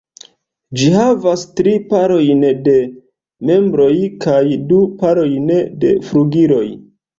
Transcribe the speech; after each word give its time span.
Ĝi 0.77 0.85
havas 0.93 1.43
tri 1.59 1.73
parojn 1.91 2.41
de 2.69 2.75
membroj 3.51 3.91
kaj 4.27 4.41
du 4.73 4.83
parojn 5.05 5.55
de 5.87 5.95
flugiloj. 6.11 6.67